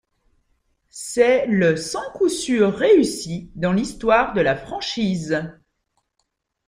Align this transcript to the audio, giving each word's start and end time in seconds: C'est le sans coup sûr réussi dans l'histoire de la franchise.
C'est 0.89 1.45
le 1.45 1.77
sans 1.77 2.01
coup 2.13 2.27
sûr 2.27 2.73
réussi 2.73 3.51
dans 3.53 3.71
l'histoire 3.71 4.33
de 4.33 4.41
la 4.41 4.55
franchise. 4.55 5.39